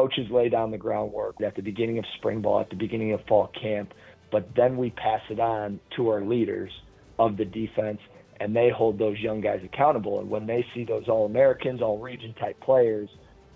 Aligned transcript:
Coaches 0.00 0.30
lay 0.30 0.48
down 0.48 0.70
the 0.70 0.78
groundwork 0.78 1.36
at 1.42 1.54
the 1.56 1.62
beginning 1.62 1.98
of 1.98 2.04
spring 2.16 2.40
ball, 2.40 2.58
at 2.60 2.70
the 2.70 2.76
beginning 2.76 3.12
of 3.12 3.20
fall 3.28 3.50
camp, 3.60 3.92
but 4.32 4.48
then 4.56 4.78
we 4.78 4.90
pass 4.90 5.20
it 5.28 5.38
on 5.38 5.78
to 5.94 6.08
our 6.08 6.24
leaders 6.24 6.70
of 7.18 7.36
the 7.36 7.44
defense, 7.44 7.98
and 8.40 8.56
they 8.56 8.70
hold 8.70 8.98
those 8.98 9.18
young 9.18 9.42
guys 9.42 9.60
accountable. 9.62 10.20
And 10.20 10.30
when 10.30 10.46
they 10.46 10.64
see 10.74 10.84
those 10.84 11.06
All 11.06 11.26
Americans, 11.26 11.82
All 11.82 11.98
Region 11.98 12.32
type 12.40 12.58
players 12.60 13.10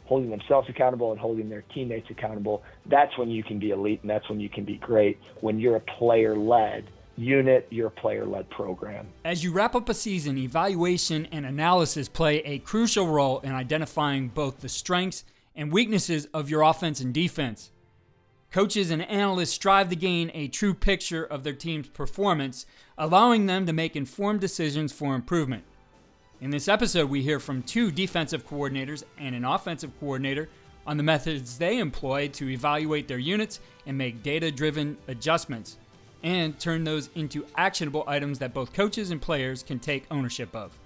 holding 0.05 0.29
themselves 0.29 0.69
accountable 0.69 1.13
and 1.13 1.19
holding 1.19 1.49
their 1.49 1.65
teammates 1.75 2.11
accountable, 2.11 2.63
that's 2.91 3.17
when 3.17 3.31
you 3.31 3.43
can 3.43 3.59
be 3.59 3.71
elite 3.71 4.01
and 4.03 4.11
that's 4.11 4.29
when 4.29 4.39
you 4.39 4.51
can 4.51 4.67
be 4.67 4.77
great. 4.77 5.19
When 5.41 5.59
you're 5.59 5.77
a 5.77 5.81
player 5.99 6.37
led 6.37 6.85
unit, 7.17 7.67
your 7.71 7.89
player 7.89 8.27
led 8.27 8.51
program. 8.51 9.07
As 9.25 9.43
you 9.43 9.51
wrap 9.51 9.75
up 9.75 9.89
a 9.89 9.95
season, 9.95 10.37
evaluation 10.37 11.27
and 11.33 11.47
analysis 11.47 12.07
play 12.07 12.41
a 12.41 12.59
crucial 12.59 13.07
role 13.07 13.41
in 13.41 13.53
identifying 13.53 14.29
both 14.29 14.61
the 14.61 14.69
strengths 14.69 15.25
and 15.57 15.73
weaknesses 15.73 16.27
of 16.35 16.51
your 16.51 16.63
offense 16.63 17.01
and 17.01 17.15
defense. 17.15 17.71
Coaches 18.51 18.91
and 18.91 19.03
analysts 19.03 19.51
strive 19.51 19.89
to 19.89 19.97
gain 19.97 20.31
a 20.33 20.49
true 20.49 20.75
picture 20.75 21.25
of 21.25 21.43
their 21.43 21.55
team's 21.55 21.89
performance, 21.89 22.67
allowing 22.97 23.47
them 23.47 23.67
to 23.67 23.73
make 23.73 23.97
informed 23.97 24.41
decisions 24.41 24.93
for 24.93 25.15
improvement. 25.15 25.65
In 26.41 26.51
this 26.51 26.69
episode, 26.69 27.11
we 27.11 27.23
hear 27.23 27.41
from 27.41 27.63
two 27.63 27.91
defensive 27.91 28.47
coordinators 28.47 29.03
and 29.19 29.35
an 29.35 29.45
offensive 29.45 29.99
coordinator 29.99 30.49
on 30.87 30.97
the 30.97 31.03
methods 31.03 31.59
they 31.59 31.79
employ 31.79 32.29
to 32.29 32.51
evaluate 32.51 33.09
their 33.09 33.19
units 33.19 33.61
and 33.87 33.97
make 33.97 34.23
data 34.23 34.51
driven 34.51 34.97
adjustments, 35.09 35.79
and 36.23 36.59
turn 36.59 36.85
those 36.85 37.11
into 37.15 37.47
actionable 37.57 38.05
items 38.07 38.39
that 38.39 38.55
both 38.55 38.73
coaches 38.73 39.11
and 39.11 39.21
players 39.21 39.63
can 39.63 39.79
take 39.79 40.07
ownership 40.11 40.55
of. 40.55 40.79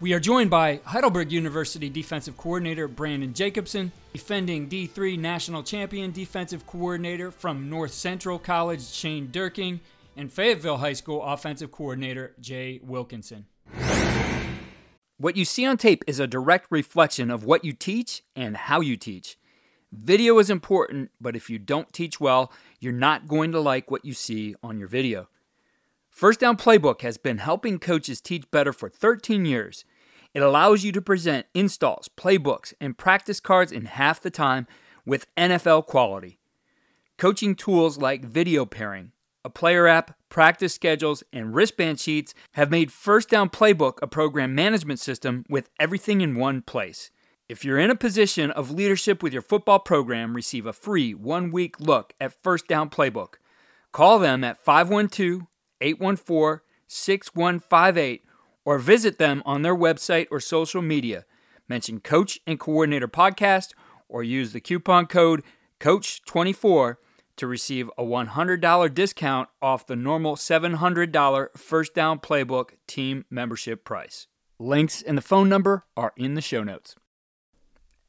We 0.00 0.14
are 0.14 0.20
joined 0.20 0.48
by 0.48 0.80
Heidelberg 0.86 1.30
University 1.30 1.90
defensive 1.90 2.34
coordinator 2.38 2.88
Branden 2.88 3.34
Jakubcin, 3.34 3.90
defending 4.14 4.66
D3 4.66 5.18
national 5.18 5.62
champion 5.62 6.10
defensive 6.10 6.66
coordinator 6.66 7.30
from 7.30 7.68
North 7.68 7.92
Central 7.92 8.38
College 8.38 8.82
Shane 8.82 9.28
Dierking, 9.28 9.80
and 10.16 10.32
Fayetteville 10.32 10.78
High 10.78 10.94
School 10.94 11.22
offensive 11.22 11.70
coordinator 11.70 12.32
Jay 12.40 12.80
Wilkinson. 12.82 13.44
What 15.18 15.36
you 15.36 15.44
see 15.44 15.66
on 15.66 15.76
tape 15.76 16.02
is 16.06 16.18
a 16.18 16.26
direct 16.26 16.68
reflection 16.70 17.30
of 17.30 17.44
what 17.44 17.62
you 17.62 17.74
teach 17.74 18.22
and 18.34 18.56
how 18.56 18.80
you 18.80 18.96
teach. 18.96 19.36
Video 19.92 20.38
is 20.38 20.48
important, 20.48 21.10
but 21.20 21.36
if 21.36 21.50
you 21.50 21.58
don't 21.58 21.92
teach 21.92 22.18
well, 22.18 22.50
you're 22.80 22.94
not 22.94 23.28
going 23.28 23.52
to 23.52 23.60
like 23.60 23.90
what 23.90 24.06
you 24.06 24.14
see 24.14 24.54
on 24.62 24.78
your 24.78 24.88
video. 24.88 25.28
First 26.08 26.40
Down 26.40 26.56
Playbook 26.56 27.02
has 27.02 27.16
been 27.16 27.38
helping 27.38 27.78
coaches 27.78 28.20
teach 28.20 28.50
better 28.50 28.72
for 28.72 28.88
13 28.88 29.44
years. 29.44 29.84
It 30.32 30.42
allows 30.42 30.84
you 30.84 30.92
to 30.92 31.02
present 31.02 31.46
installs, 31.54 32.08
playbooks, 32.08 32.72
and 32.80 32.96
practice 32.96 33.40
cards 33.40 33.72
in 33.72 33.86
half 33.86 34.20
the 34.20 34.30
time 34.30 34.66
with 35.04 35.26
NFL 35.36 35.86
quality. 35.86 36.38
Coaching 37.18 37.54
tools 37.54 37.98
like 37.98 38.24
video 38.24 38.64
pairing, 38.64 39.12
a 39.44 39.50
player 39.50 39.86
app, 39.86 40.16
practice 40.28 40.74
schedules, 40.74 41.22
and 41.32 41.54
wristband 41.54 41.98
sheets 41.98 42.32
have 42.52 42.70
made 42.70 42.92
First 42.92 43.28
Down 43.28 43.50
Playbook 43.50 43.98
a 44.00 44.06
program 44.06 44.54
management 44.54 45.00
system 45.00 45.44
with 45.48 45.68
everything 45.80 46.20
in 46.20 46.36
one 46.36 46.62
place. 46.62 47.10
If 47.48 47.64
you're 47.64 47.78
in 47.78 47.90
a 47.90 47.96
position 47.96 48.52
of 48.52 48.70
leadership 48.70 49.24
with 49.24 49.32
your 49.32 49.42
football 49.42 49.80
program, 49.80 50.36
receive 50.36 50.66
a 50.66 50.72
free 50.72 51.14
one 51.14 51.50
week 51.50 51.80
look 51.80 52.12
at 52.20 52.40
First 52.42 52.68
Down 52.68 52.88
Playbook. 52.88 53.34
Call 53.92 54.20
them 54.20 54.44
at 54.44 54.62
512 54.62 55.48
814 55.80 56.60
6158 56.86 58.24
or 58.64 58.78
visit 58.78 59.18
them 59.18 59.42
on 59.44 59.62
their 59.62 59.76
website 59.76 60.26
or 60.30 60.40
social 60.40 60.82
media. 60.82 61.24
Mention 61.68 62.00
Coach 62.00 62.40
and 62.46 62.58
Coordinator 62.58 63.08
Podcast 63.08 63.72
or 64.08 64.22
use 64.22 64.52
the 64.52 64.60
coupon 64.60 65.06
code 65.06 65.42
COACH24 65.78 66.96
to 67.36 67.46
receive 67.46 67.90
a 67.96 68.02
$100 68.02 68.94
discount 68.94 69.48
off 69.62 69.86
the 69.86 69.96
normal 69.96 70.36
$700 70.36 71.56
First 71.56 71.94
Down 71.94 72.18
Playbook 72.18 72.70
team 72.86 73.24
membership 73.30 73.84
price. 73.84 74.26
Links 74.58 75.00
and 75.00 75.16
the 75.16 75.22
phone 75.22 75.48
number 75.48 75.86
are 75.96 76.12
in 76.16 76.34
the 76.34 76.42
show 76.42 76.62
notes. 76.62 76.96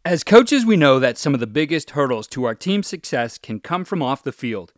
As 0.03 0.23
coaches, 0.23 0.65
we 0.65 0.75
know 0.75 0.99
that 0.99 1.17
some 1.17 1.33
of 1.33 1.39
the 1.39 1.47
biggest 1.47 1.91
hurdles 1.91 2.27
to 2.29 2.43
our 2.43 2.55
team's 2.55 2.87
success 2.87 3.37
can 3.37 3.59
come 3.59 3.85
from 3.85 4.01
off 4.01 4.23
the 4.23 4.31
field. 4.31 4.73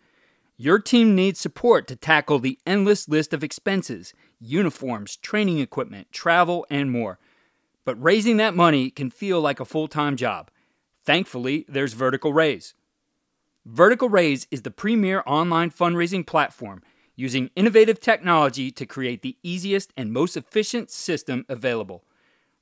Your 0.57 0.77
team 0.77 1.15
needs 1.15 1.39
support 1.39 1.87
to 1.87 1.95
tackle 1.95 2.39
the 2.39 2.59
endless 2.67 3.07
list 3.07 3.33
of 3.33 3.43
expenses 3.43 4.13
uniforms, 4.43 5.15
training 5.17 5.59
equipment, 5.59 6.11
travel, 6.11 6.65
and 6.69 6.91
more. 6.91 7.19
But 7.85 8.01
raising 8.01 8.37
that 8.37 8.55
money 8.55 8.89
can 8.89 9.09
feel 9.09 9.41
like 9.41 9.59
a 9.59 9.65
full 9.65 9.87
time 9.87 10.15
job. 10.15 10.49
Thankfully, 11.05 11.65
there's 11.67 11.93
Vertical 11.93 12.33
Raise. 12.33 12.73
Vertical 13.65 14.09
Raise 14.09 14.47
is 14.51 14.61
the 14.61 14.71
premier 14.71 15.23
online 15.25 15.71
fundraising 15.71 16.25
platform 16.25 16.81
using 17.15 17.49
innovative 17.55 17.99
technology 17.99 18.71
to 18.71 18.85
create 18.85 19.21
the 19.21 19.37
easiest 19.43 19.93
and 19.95 20.11
most 20.11 20.35
efficient 20.35 20.89
system 20.89 21.45
available. 21.47 22.03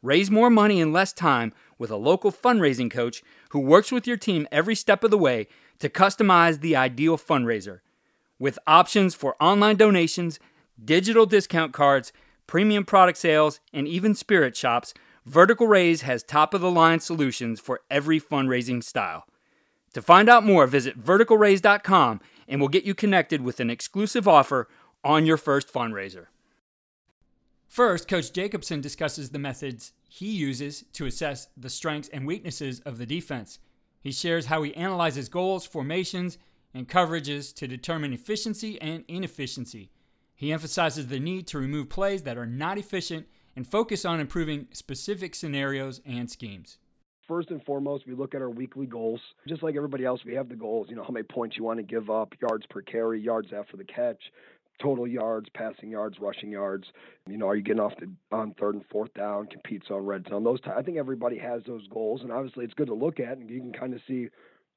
Raise 0.01 0.31
more 0.31 0.49
money 0.49 0.79
in 0.79 0.91
less 0.91 1.13
time 1.13 1.53
with 1.77 1.91
a 1.91 1.95
local 1.95 2.31
fundraising 2.31 2.89
coach 2.89 3.23
who 3.49 3.59
works 3.59 3.91
with 3.91 4.07
your 4.07 4.17
team 4.17 4.47
every 4.51 4.75
step 4.75 5.03
of 5.03 5.11
the 5.11 5.17
way 5.17 5.47
to 5.79 5.89
customize 5.89 6.61
the 6.61 6.75
ideal 6.75 7.17
fundraiser. 7.17 7.79
With 8.39 8.57
options 8.65 9.13
for 9.13 9.35
online 9.39 9.77
donations, 9.77 10.39
digital 10.83 11.25
discount 11.25 11.73
cards, 11.73 12.11
premium 12.47 12.85
product 12.85 13.17
sales, 13.17 13.59
and 13.73 13.87
even 13.87 14.15
spirit 14.15 14.55
shops, 14.55 14.93
Vertical 15.25 15.67
Raise 15.67 16.01
has 16.01 16.23
top 16.23 16.53
of 16.53 16.61
the 16.61 16.71
line 16.71 16.99
solutions 16.99 17.59
for 17.59 17.81
every 17.89 18.19
fundraising 18.19 18.83
style. 18.83 19.25
To 19.93 20.01
find 20.01 20.29
out 20.29 20.45
more, 20.45 20.65
visit 20.67 20.99
verticalraise.com 20.99 22.21
and 22.47 22.59
we'll 22.59 22.69
get 22.69 22.85
you 22.85 22.95
connected 22.95 23.41
with 23.41 23.59
an 23.59 23.69
exclusive 23.69 24.27
offer 24.27 24.67
on 25.03 25.25
your 25.25 25.37
first 25.37 25.71
fundraiser. 25.71 26.27
First, 27.67 28.07
Coach 28.07 28.33
Jakubcin 28.33 28.81
discusses 28.81 29.29
the 29.29 29.39
methods 29.39 29.93
he 30.09 30.29
uses 30.29 30.83
to 30.93 31.05
assess 31.05 31.47
the 31.55 31.69
strengths 31.69 32.09
and 32.09 32.27
weaknesses 32.27 32.81
of 32.81 32.97
the 32.97 33.05
defense. 33.05 33.59
He 34.01 34.11
shares 34.11 34.47
how 34.47 34.63
he 34.63 34.75
analyzes 34.75 35.29
goals, 35.29 35.65
formations, 35.65 36.37
and 36.73 36.89
coverages 36.89 37.53
to 37.55 37.67
determine 37.67 38.11
efficiency 38.11 38.81
and 38.81 39.05
inefficiency. 39.07 39.91
He 40.41 40.51
emphasizes 40.51 41.05
the 41.05 41.19
need 41.19 41.45
to 41.49 41.59
remove 41.59 41.87
plays 41.87 42.23
that 42.23 42.35
are 42.35 42.47
not 42.47 42.79
efficient 42.79 43.27
and 43.55 43.67
focus 43.67 44.05
on 44.05 44.19
improving 44.19 44.69
specific 44.71 45.35
scenarios 45.35 46.01
and 46.03 46.31
schemes. 46.31 46.79
First 47.27 47.51
and 47.51 47.63
foremost, 47.63 48.07
we 48.07 48.15
look 48.15 48.33
at 48.33 48.41
our 48.41 48.49
weekly 48.49 48.87
goals. 48.87 49.21
Just 49.47 49.61
like 49.61 49.75
everybody 49.75 50.03
else, 50.03 50.21
we 50.25 50.33
have 50.33 50.49
the 50.49 50.55
goals. 50.55 50.87
You 50.89 50.95
know, 50.95 51.03
how 51.03 51.11
many 51.11 51.25
points 51.25 51.57
you 51.57 51.63
want 51.63 51.77
to 51.77 51.83
give 51.83 52.09
up, 52.09 52.33
yards 52.41 52.65
per 52.71 52.81
carry, 52.81 53.21
yards 53.21 53.49
after 53.55 53.77
the 53.77 53.83
catch, 53.83 54.17
total 54.81 55.07
yards, 55.07 55.47
passing 55.53 55.91
yards, 55.91 56.17
rushing 56.19 56.49
yards. 56.49 56.87
You 57.29 57.37
know, 57.37 57.47
are 57.47 57.55
you 57.55 57.61
getting 57.61 57.79
off 57.79 57.93
the, 57.99 58.09
on 58.35 58.55
third 58.59 58.73
and 58.73 58.85
fourth 58.91 59.13
down, 59.13 59.45
competes 59.45 59.91
on 59.91 60.07
red 60.07 60.25
zone? 60.27 60.43
Those, 60.43 60.61
t- 60.61 60.71
I 60.75 60.81
think 60.81 60.97
everybody 60.97 61.37
has 61.37 61.61
those 61.67 61.87
goals, 61.89 62.21
and 62.23 62.31
obviously 62.31 62.65
it's 62.65 62.73
good 62.73 62.87
to 62.87 62.95
look 62.95 63.19
at, 63.19 63.37
and 63.37 63.47
you 63.47 63.59
can 63.59 63.73
kind 63.73 63.93
of 63.93 64.01
see 64.07 64.29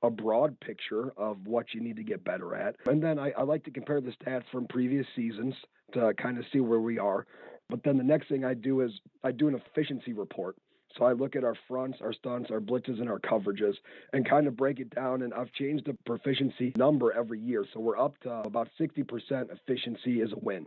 a 0.05 0.11
broad 0.11 0.59
picture 0.61 1.13
of 1.17 1.47
what 1.47 1.73
you 1.73 1.81
need 1.81 1.97
to 1.97 2.03
get 2.03 2.25
better 2.25 2.55
at. 2.55 2.77
And 2.87 3.03
then 3.03 3.19
I, 3.19 3.33
I 3.33 3.43
like 3.43 3.65
to 3.65 3.71
compare 3.71 4.01
the 4.01 4.13
stats 4.13 4.45
from 4.53 4.67
previous 4.67 5.07
seasons 5.17 5.55
to 5.93 6.13
kind 6.15 6.39
of 6.39 6.45
see 6.53 6.61
where 6.61 6.81
we 6.81 6.99
are. 6.99 7.27
But 7.71 7.83
then 7.83 7.97
the 7.97 8.05
next 8.05 8.29
thing 8.29 8.45
I 8.45 8.55
do 8.55 8.83
is 8.83 8.91
I 9.23 9.33
do 9.33 9.49
an 9.49 9.55
efficiency 9.55 10.13
report. 10.13 10.57
So 10.99 11.05
I 11.05 11.13
look 11.13 11.35
at 11.35 11.43
our 11.43 11.57
fronts, 11.67 11.99
our 12.01 12.13
stunts, 12.13 12.51
our 12.51 12.61
blitzes, 12.61 13.01
and 13.01 13.09
our 13.09 13.19
coverages 13.19 13.75
and 14.13 14.29
kind 14.29 14.47
of 14.47 14.57
break 14.57 14.79
it 14.79 14.95
down. 14.95 15.23
And 15.23 15.35
I've 15.35 15.53
changed 15.53 15.87
the 15.87 15.97
proficiency 16.07 16.73
number 16.77 17.13
every 17.13 17.41
year. 17.41 17.65
So 17.73 17.81
we're 17.81 17.99
up 17.99 18.19
to 18.21 18.31
about 18.31 18.69
60% 18.79 19.03
efficiency 19.51 20.21
is 20.21 20.33
a 20.33 20.39
win. 20.39 20.67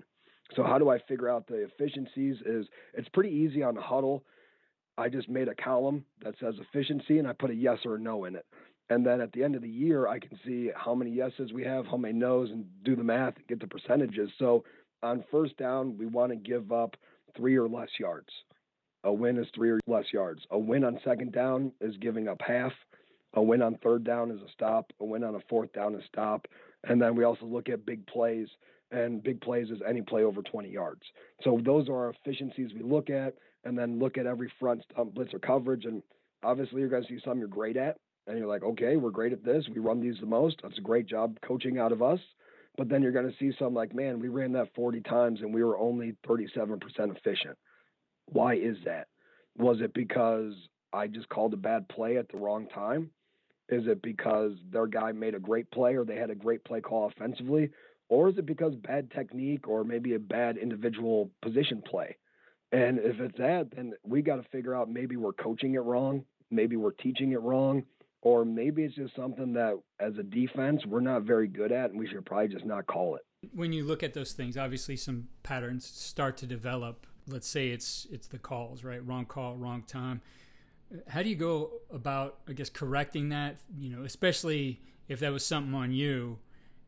So 0.55 0.63
how 0.63 0.79
do 0.79 0.89
I 0.89 0.99
figure 1.07 1.29
out 1.29 1.47
the 1.47 1.63
efficiencies? 1.63 2.37
Is 2.45 2.65
it's 2.93 3.09
pretty 3.09 3.29
easy 3.29 3.63
on 3.63 3.75
the 3.75 3.81
Hudl. 3.81 4.21
I 4.97 5.09
just 5.09 5.29
made 5.29 5.47
a 5.47 5.55
column 5.55 6.05
that 6.23 6.35
says 6.39 6.55
efficiency 6.59 7.19
and 7.19 7.27
I 7.27 7.33
put 7.33 7.51
a 7.51 7.55
yes 7.55 7.79
or 7.85 7.95
a 7.95 7.99
no 7.99 8.25
in 8.25 8.35
it. 8.35 8.45
And 8.89 9.05
then 9.05 9.19
at 9.19 9.33
the 9.33 9.43
end 9.43 9.55
of 9.55 9.61
the 9.61 9.69
year, 9.69 10.07
I 10.07 10.19
can 10.19 10.39
see 10.45 10.71
how 10.75 10.95
many 10.95 11.11
yeses 11.11 11.51
we 11.51 11.63
have, 11.63 11.85
how 11.85 11.97
many 11.97 12.13
nos, 12.13 12.49
and 12.51 12.65
do 12.83 12.95
the 12.95 13.03
math 13.03 13.35
and 13.35 13.47
get 13.47 13.59
the 13.59 13.67
percentages. 13.67 14.29
So 14.39 14.63
on 15.03 15.23
first 15.29 15.57
down, 15.57 15.97
we 15.97 16.05
want 16.05 16.31
to 16.31 16.37
give 16.37 16.71
up 16.71 16.95
three 17.35 17.57
or 17.57 17.67
less 17.67 17.89
yards. 17.99 18.29
A 19.03 19.13
win 19.13 19.37
is 19.37 19.47
three 19.53 19.69
or 19.69 19.79
less 19.87 20.05
yards. 20.11 20.41
A 20.51 20.57
win 20.57 20.83
on 20.83 20.99
second 21.03 21.31
down 21.31 21.71
is 21.81 21.95
giving 21.97 22.27
up 22.27 22.41
half. 22.45 22.71
A 23.33 23.41
win 23.41 23.61
on 23.61 23.77
third 23.83 24.03
down 24.03 24.31
is 24.31 24.41
a 24.41 24.51
stop. 24.53 24.91
A 24.99 25.05
win 25.05 25.23
on 25.23 25.35
a 25.35 25.39
fourth 25.49 25.71
down 25.73 25.93
is 25.95 26.01
a 26.01 26.07
stop. 26.07 26.47
And 26.83 27.01
then 27.01 27.15
we 27.15 27.23
also 27.23 27.45
look 27.45 27.69
at 27.69 27.85
big 27.85 28.05
plays, 28.07 28.47
and 28.91 29.21
big 29.21 29.41
plays 29.41 29.69
is 29.69 29.79
any 29.87 30.01
play 30.01 30.23
over 30.23 30.41
20 30.41 30.69
yards. 30.69 31.01
So 31.43 31.59
those 31.63 31.89
are 31.89 31.95
our 31.95 32.09
efficiencies 32.09 32.71
we 32.73 32.81
look 32.81 33.09
at, 33.09 33.35
and 33.63 33.77
then 33.77 33.99
look 33.99 34.17
at 34.17 34.25
every 34.25 34.51
front 34.59 34.83
stunt 34.91 35.13
blitz 35.13 35.33
or 35.33 35.39
coverage. 35.39 35.85
And 35.85 36.01
obviously, 36.43 36.81
you're 36.81 36.89
going 36.89 37.03
to 37.03 37.09
see 37.09 37.19
some 37.23 37.39
you're 37.39 37.47
great 37.47 37.77
at, 37.77 37.97
and 38.27 38.37
you're 38.37 38.47
like, 38.47 38.63
okay, 38.63 38.97
we're 38.97 39.09
great 39.09 39.33
at 39.33 39.43
this. 39.43 39.65
We 39.73 39.79
run 39.79 40.01
these 40.01 40.19
the 40.19 40.25
most. 40.25 40.57
That's 40.61 40.77
a 40.77 40.81
great 40.81 41.07
job 41.07 41.37
coaching 41.45 41.79
out 41.79 41.91
of 41.91 42.01
us. 42.01 42.19
But 42.77 42.89
then 42.89 43.01
you're 43.01 43.11
going 43.11 43.29
to 43.29 43.37
see 43.39 43.55
some 43.57 43.73
like, 43.73 43.95
man, 43.95 44.19
we 44.19 44.27
ran 44.27 44.51
that 44.53 44.73
40 44.75 45.01
times 45.01 45.41
and 45.41 45.53
we 45.53 45.63
were 45.63 45.77
only 45.79 46.15
37% 46.27 46.79
efficient. 47.15 47.57
Why 48.27 48.55
is 48.55 48.77
that? 48.85 49.07
Was 49.57 49.77
it 49.81 49.93
because 49.93 50.53
I 50.93 51.07
just 51.07 51.27
called 51.29 51.53
a 51.53 51.57
bad 51.57 51.89
play 51.89 52.17
at 52.17 52.29
the 52.29 52.37
wrong 52.37 52.67
time? 52.67 53.09
Is 53.69 53.87
it 53.87 54.01
because 54.01 54.53
their 54.71 54.85
guy 54.85 55.11
made 55.11 55.33
a 55.33 55.39
great 55.39 55.71
play 55.71 55.95
or 55.95 56.05
they 56.05 56.15
had 56.15 56.29
a 56.29 56.35
great 56.35 56.63
play 56.63 56.81
call 56.81 57.07
offensively? 57.07 57.71
Or 58.09 58.29
is 58.29 58.37
it 58.37 58.45
because 58.45 58.75
bad 58.75 59.11
technique 59.11 59.67
or 59.67 59.83
maybe 59.83 60.13
a 60.13 60.19
bad 60.19 60.57
individual 60.57 61.31
position 61.41 61.81
play? 61.85 62.15
And 62.71 62.99
if 62.99 63.19
it's 63.19 63.37
that, 63.37 63.69
then 63.75 63.93
we 64.03 64.21
got 64.21 64.37
to 64.37 64.49
figure 64.49 64.75
out 64.75 64.89
maybe 64.89 65.15
we're 65.15 65.33
coaching 65.33 65.75
it 65.75 65.79
wrong, 65.79 66.25
maybe 66.51 66.75
we're 66.75 66.91
teaching 66.91 67.31
it 67.31 67.41
wrong, 67.41 67.83
or 68.21 68.43
maybe 68.43 68.83
it's 68.83 68.95
just 68.95 69.15
something 69.15 69.53
that 69.53 69.79
as 69.99 70.17
a 70.17 70.23
defense 70.23 70.85
we're 70.85 70.99
not 70.99 71.23
very 71.23 71.47
good 71.47 71.71
at 71.71 71.91
and 71.91 71.99
we 71.99 72.07
should 72.07 72.25
probably 72.25 72.49
just 72.49 72.65
not 72.65 72.85
call 72.87 73.15
it. 73.15 73.21
When 73.53 73.71
you 73.71 73.85
look 73.85 74.03
at 74.03 74.13
those 74.13 74.33
things, 74.33 74.57
obviously 74.57 74.97
some 74.97 75.29
patterns 75.43 75.85
start 75.85 76.35
to 76.37 76.45
develop. 76.45 77.07
Let's 77.27 77.47
say 77.47 77.69
it's 77.69 78.07
it's 78.11 78.27
the 78.27 78.39
calls, 78.39 78.83
right? 78.83 79.05
Wrong 79.05 79.25
call, 79.25 79.55
wrong 79.55 79.83
time. 79.83 80.21
How 81.09 81.21
do 81.21 81.29
you 81.29 81.35
go 81.35 81.71
about, 81.91 82.39
I 82.47 82.53
guess, 82.53 82.69
correcting 82.69 83.29
that? 83.29 83.57
You 83.77 83.89
know, 83.89 84.03
especially 84.03 84.81
if 85.07 85.19
that 85.19 85.31
was 85.31 85.45
something 85.45 85.73
on 85.73 85.91
you, 85.91 86.39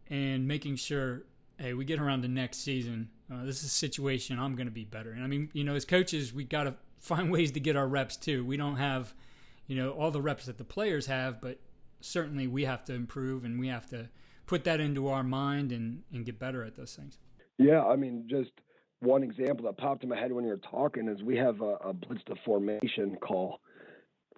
and 0.09 0.47
making 0.47 0.77
sure, 0.77 1.23
hey, 1.57 1.73
we 1.73 1.85
get 1.85 1.99
around 1.99 2.21
the 2.21 2.29
next 2.29 2.59
season. 2.59 3.09
Uh, 3.31 3.45
this 3.45 3.59
is 3.59 3.65
a 3.65 3.69
situation 3.69 4.39
I'm 4.39 4.55
going 4.55 4.67
to 4.67 4.73
be 4.73 4.85
better. 4.85 5.11
And 5.11 5.23
I 5.23 5.27
mean, 5.27 5.49
you 5.53 5.63
know, 5.63 5.75
as 5.75 5.85
coaches, 5.85 6.33
we 6.33 6.43
got 6.43 6.63
to 6.63 6.75
find 6.97 7.31
ways 7.31 7.51
to 7.51 7.59
get 7.59 7.75
our 7.75 7.87
reps 7.87 8.17
too. 8.17 8.45
We 8.45 8.57
don't 8.57 8.77
have, 8.77 9.13
you 9.67 9.75
know, 9.75 9.91
all 9.91 10.11
the 10.11 10.21
reps 10.21 10.45
that 10.45 10.57
the 10.57 10.63
players 10.63 11.05
have, 11.05 11.39
but 11.41 11.59
certainly 12.01 12.47
we 12.47 12.65
have 12.65 12.83
to 12.85 12.93
improve 12.93 13.43
and 13.45 13.59
we 13.59 13.67
have 13.67 13.87
to 13.87 14.09
put 14.47 14.63
that 14.63 14.79
into 14.79 15.07
our 15.07 15.23
mind 15.23 15.71
and, 15.71 16.03
and 16.11 16.25
get 16.25 16.39
better 16.39 16.63
at 16.63 16.75
those 16.75 16.95
things. 16.95 17.17
Yeah, 17.57 17.83
I 17.83 17.95
mean, 17.95 18.25
just 18.29 18.51
one 19.01 19.23
example 19.23 19.65
that 19.65 19.77
popped 19.77 20.03
in 20.03 20.09
my 20.09 20.17
head 20.17 20.31
when 20.31 20.43
you 20.43 20.49
were 20.49 20.57
talking 20.57 21.07
is 21.07 21.21
we 21.21 21.37
have 21.37 21.61
a, 21.61 21.75
a 21.75 21.93
blitz 21.93 22.23
to 22.25 22.35
formation 22.45 23.17
call 23.21 23.59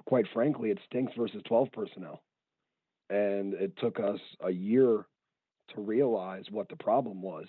quite 0.05 0.25
frankly, 0.33 0.71
it 0.71 0.79
stinks 0.85 1.13
versus 1.17 1.41
12 1.47 1.71
personnel. 1.71 2.21
And 3.09 3.53
it 3.53 3.73
took 3.77 3.99
us 3.99 4.19
a 4.45 4.51
year 4.51 5.05
to 5.75 5.81
realize 5.81 6.45
what 6.49 6.69
the 6.69 6.75
problem 6.77 7.21
was. 7.21 7.45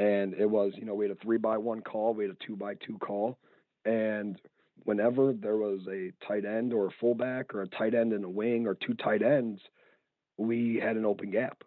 And 0.00 0.32
it 0.32 0.48
was, 0.48 0.72
you 0.76 0.86
know, 0.86 0.94
we 0.94 1.04
had 1.04 1.14
a 1.14 1.20
three 1.20 1.36
by 1.36 1.58
one 1.58 1.82
call, 1.82 2.14
we 2.14 2.24
had 2.24 2.32
a 2.32 2.46
two 2.46 2.56
by 2.56 2.72
two 2.74 2.96
call. 2.98 3.36
And 3.84 4.40
whenever 4.84 5.34
there 5.34 5.58
was 5.58 5.80
a 5.90 6.10
tight 6.26 6.46
end 6.46 6.72
or 6.72 6.86
a 6.86 6.94
fullback 6.98 7.54
or 7.54 7.60
a 7.60 7.68
tight 7.68 7.94
end 7.94 8.14
in 8.14 8.24
a 8.24 8.28
wing 8.28 8.66
or 8.66 8.74
two 8.74 8.94
tight 8.94 9.20
ends, 9.20 9.60
we 10.38 10.80
had 10.82 10.96
an 10.96 11.04
open 11.04 11.30
gap. 11.30 11.62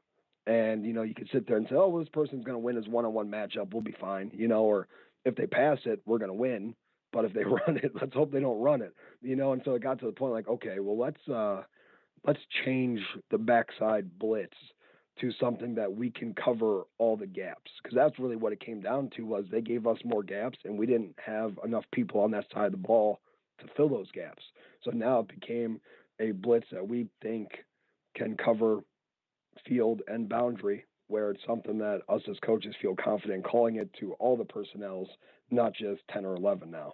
And, 0.48 0.84
you 0.84 0.94
know, 0.94 1.04
you 1.04 1.14
could 1.14 1.30
sit 1.32 1.48
there 1.48 1.58
and 1.58 1.68
say, 1.70 1.76
oh, 1.76 1.90
well, 1.90 2.00
this 2.00 2.10
person's 2.12 2.44
going 2.44 2.56
to 2.56 2.60
win 2.60 2.76
his 2.76 2.88
one 2.88 3.06
on 3.06 3.14
one 3.14 3.30
matchup. 3.30 3.72
We'll 3.72 3.84
be 3.84 3.96
fine. 4.02 4.32
You 4.34 4.48
know, 4.48 4.64
or 4.64 4.88
if 5.26 5.36
they 5.36 5.46
pass 5.46 5.78
it, 5.86 6.02
we're 6.08 6.18
going 6.18 6.32
to 6.32 6.34
win. 6.34 6.74
But 7.12 7.26
if 7.26 7.34
they 7.34 7.44
run 7.68 7.78
it, 7.84 7.92
let's 7.94 8.16
hope 8.16 8.32
they 8.32 8.40
don't 8.40 8.60
run 8.60 8.82
it. 8.82 8.96
You 9.22 9.36
know, 9.36 9.54
and 9.54 9.62
so 9.64 9.76
it 9.76 9.84
got 9.84 10.00
to 10.00 10.08
the 10.08 10.12
point 10.12 10.34
like, 10.34 10.48
okay, 10.48 10.80
well 10.80 10.98
let's 10.98 11.30
uh 11.30 11.62
let's 12.26 12.40
change 12.66 13.00
the 13.30 13.38
backside 13.38 14.18
blitz 14.18 14.58
to 15.20 15.32
something 15.40 15.76
that 15.76 15.94
we 15.94 16.10
can 16.10 16.34
cover 16.34 16.84
all 16.98 17.16
the 17.16 17.28
gaps 17.28 17.72
because 17.82 17.96
that's 17.96 18.18
really 18.20 18.36
what 18.36 18.52
it 18.54 18.60
came 18.60 18.82
down 18.82 19.10
to 19.16 19.24
was 19.24 19.46
they 19.52 19.62
gave 19.62 19.86
us 19.86 19.98
more 20.04 20.24
gaps 20.24 20.58
and 20.66 20.78
we 20.78 20.86
didn't 20.86 21.16
have 21.24 21.58
enough 21.64 21.86
people 21.94 22.22
on 22.22 22.32
that 22.32 22.46
side 22.54 22.66
of 22.66 22.72
the 22.72 22.78
ball 22.78 23.20
to 23.60 23.66
fill 23.78 23.90
those 23.90 24.12
gaps. 24.12 24.44
So 24.84 24.92
now 24.92 25.20
it 25.20 25.28
became 25.28 25.80
a 26.20 26.32
blitz 26.32 26.68
that 26.72 26.88
we 26.88 27.08
think 27.22 27.50
can 28.16 28.36
cover 28.38 28.80
field 29.68 30.02
and 30.08 30.28
boundary 30.28 30.86
where 31.08 31.32
it's 31.32 31.46
something 31.46 31.78
that 31.78 32.02
us 32.10 32.22
as 32.30 32.38
coaches 32.44 32.76
feel 32.82 32.96
confident 32.96 33.44
calling 33.44 33.76
it 33.76 33.90
to 34.00 34.14
all 34.14 34.36
the 34.36 34.46
personnels, 34.46 35.10
not 35.52 35.74
just 35.74 36.02
10 36.12 36.26
or 36.26 36.36
11 36.36 36.72
now. 36.72 36.94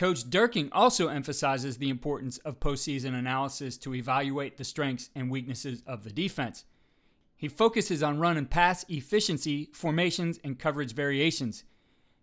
Coach 0.00 0.30
Dierking 0.30 0.70
also 0.72 1.08
emphasizes 1.08 1.76
the 1.76 1.90
importance 1.90 2.38
of 2.38 2.58
postseason 2.58 3.12
analysis 3.12 3.76
to 3.76 3.94
evaluate 3.94 4.56
the 4.56 4.64
strengths 4.64 5.10
and 5.14 5.30
weaknesses 5.30 5.82
of 5.86 6.04
the 6.04 6.10
defense. 6.10 6.64
He 7.36 7.48
focuses 7.48 8.02
on 8.02 8.18
run 8.18 8.38
and 8.38 8.48
pass 8.48 8.82
efficiency, 8.88 9.68
formations, 9.74 10.40
and 10.42 10.58
coverage 10.58 10.94
variations. 10.94 11.64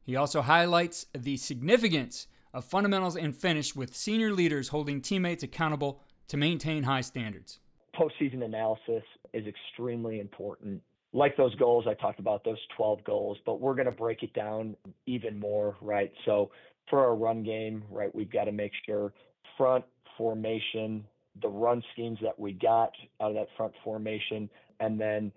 He 0.02 0.16
also 0.16 0.42
highlights 0.42 1.06
the 1.16 1.38
significance 1.38 2.26
of 2.52 2.66
fundamentals 2.66 3.16
and 3.16 3.38
finish 3.38 3.76
with 3.76 3.96
senior 3.96 4.32
leaders 4.32 4.70
holding 4.70 5.00
teammates 5.00 5.44
accountable 5.44 6.02
to 6.30 6.36
maintain 6.36 6.82
high 6.82 7.02
standards. 7.02 7.60
Postseason 7.96 8.44
analysis 8.44 9.04
is 9.34 9.46
extremely 9.46 10.20
important. 10.20 10.82
Like 11.14 11.38
those 11.38 11.54
goals, 11.54 11.86
I 11.88 11.94
talked 11.94 12.20
about 12.20 12.44
those 12.44 12.58
12 12.76 13.04
goals, 13.04 13.38
but 13.46 13.62
we're 13.62 13.76
going 13.76 13.86
to 13.86 13.92
break 13.92 14.24
it 14.24 14.34
down 14.34 14.76
even 15.06 15.40
more, 15.40 15.78
right? 15.80 16.12
So 16.26 16.50
for 16.90 17.00
our 17.00 17.16
run 17.16 17.44
game, 17.44 17.84
right, 17.90 18.14
we've 18.14 18.32
got 18.32 18.46
to 18.46 18.52
make 18.52 18.72
sure 18.86 19.14
front 19.58 19.84
formation, 20.18 21.06
the 21.42 21.48
run 21.48 21.84
schemes 21.94 22.18
that 22.22 22.38
we 22.40 22.54
got 22.54 22.92
out 23.22 23.30
of 23.30 23.36
that 23.36 23.48
front 23.56 23.74
formation, 23.84 24.50
and 24.80 25.00
then 25.00 25.32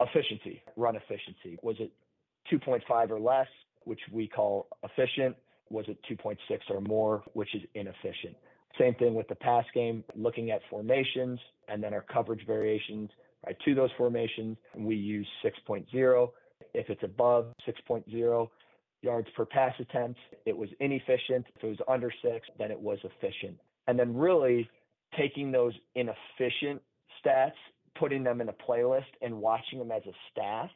efficiency, 0.00 0.62
run 0.76 0.96
efficiency. 0.96 1.58
Was 1.62 1.76
it 1.80 1.92
2.5 2.52 3.10
or 3.10 3.20
less, 3.20 3.48
which 3.84 4.00
we 4.12 4.28
call 4.28 4.68
efficient? 4.82 5.36
Was 5.70 5.86
it 5.88 5.98
2.6 6.10 6.36
or 6.70 6.80
more, 6.80 7.22
which 7.34 7.54
is 7.54 7.62
inefficient? 7.74 8.36
Same 8.78 8.94
thing 8.94 9.14
with 9.14 9.28
the 9.28 9.34
pass 9.34 9.64
game, 9.74 10.04
looking 10.14 10.50
at 10.50 10.60
formations 10.70 11.38
and 11.68 11.82
then 11.82 11.92
our 11.92 12.04
coverage 12.12 12.46
variations 12.46 13.10
right, 13.44 13.56
to 13.64 13.74
those 13.74 13.90
formations. 13.98 14.56
We 14.76 14.94
use 14.94 15.26
6.0. 15.44 16.28
If 16.74 16.90
it's 16.90 17.02
above 17.02 17.46
6.0, 17.66 18.48
yards 19.02 19.28
per 19.36 19.44
pass 19.44 19.74
attempt. 19.78 20.18
It 20.46 20.56
was 20.56 20.68
inefficient. 20.80 21.46
If 21.56 21.64
it 21.64 21.66
was 21.66 21.78
under 21.88 22.12
six, 22.22 22.46
then 22.58 22.70
it 22.70 22.80
was 22.80 22.98
efficient. 23.04 23.58
And 23.86 23.98
then 23.98 24.16
really 24.16 24.68
taking 25.16 25.50
those 25.52 25.72
inefficient 25.94 26.82
stats, 27.24 27.52
putting 27.98 28.22
them 28.22 28.40
in 28.40 28.48
a 28.48 28.52
playlist 28.52 29.06
and 29.22 29.34
watching 29.34 29.78
them 29.78 29.90
as 29.90 30.02
a 30.06 30.12
staff 30.30 30.70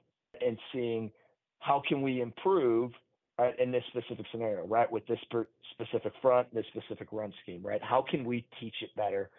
and 0.44 0.58
seeing 0.72 1.10
how 1.58 1.82
can 1.86 2.02
we 2.02 2.20
improve 2.20 2.92
right, 3.38 3.58
in 3.58 3.70
this 3.70 3.84
specific 3.88 4.26
scenario, 4.32 4.66
right? 4.66 4.90
With 4.90 5.06
this 5.06 5.18
specific 5.72 6.12
front, 6.20 6.52
this 6.54 6.64
specific 6.74 7.08
run 7.12 7.32
scheme, 7.42 7.62
right? 7.62 7.82
How 7.82 8.04
can 8.08 8.24
we 8.24 8.46
teach 8.60 8.74
it 8.82 8.90
better 8.96 9.30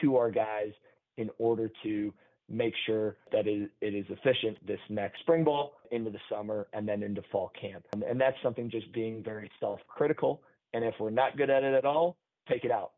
to 0.00 0.16
our 0.16 0.30
guys 0.30 0.72
in 1.16 1.30
order 1.38 1.70
to 1.82 2.12
make 2.50 2.74
sure 2.86 3.16
that 3.32 3.46
it, 3.46 3.70
it 3.80 3.94
is 3.94 4.04
efficient 4.08 4.58
this 4.66 4.80
next 4.88 5.20
spring 5.20 5.44
ball 5.44 5.74
into 5.90 6.10
the 6.10 6.18
summer 6.30 6.66
and 6.72 6.86
then 6.86 7.02
into 7.02 7.22
fall 7.30 7.52
camp. 7.60 7.84
And, 7.92 8.02
and 8.02 8.20
that's 8.20 8.36
something 8.42 8.70
just 8.70 8.92
being 8.92 9.22
very 9.22 9.50
self 9.60 9.80
critical. 9.88 10.42
And 10.74 10.84
if 10.84 10.94
we're 10.98 11.10
not 11.10 11.36
good 11.36 11.50
at 11.50 11.62
it 11.62 11.74
at 11.74 11.84
all, 11.84 12.16
take 12.48 12.64
it 12.64 12.70
out. 12.70 12.92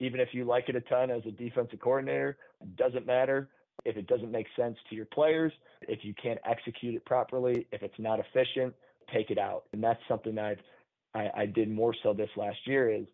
Even 0.00 0.20
if 0.20 0.28
you 0.32 0.44
like 0.44 0.68
it 0.68 0.76
a 0.76 0.80
ton 0.82 1.10
as 1.10 1.22
a 1.26 1.30
defensive 1.30 1.80
coordinator, 1.80 2.36
doesn't 2.76 3.06
matter. 3.06 3.48
If 3.84 3.96
it 3.96 4.06
doesn't 4.06 4.30
make 4.30 4.46
sense 4.56 4.76
to 4.88 4.96
your 4.96 5.06
players, 5.06 5.52
if 5.82 6.00
you 6.04 6.14
can't 6.20 6.38
execute 6.48 6.94
it 6.94 7.04
properly, 7.04 7.66
if 7.72 7.82
it's 7.82 7.98
not 7.98 8.18
efficient, 8.20 8.74
take 9.12 9.30
it 9.30 9.38
out. 9.38 9.64
And 9.72 9.82
that's 9.82 10.00
something 10.08 10.38
I've 10.38 10.58
I, 11.14 11.30
I 11.36 11.46
did 11.46 11.70
more 11.70 11.94
so 12.02 12.12
this 12.12 12.30
last 12.36 12.58
year 12.66 12.90
is, 12.90 13.06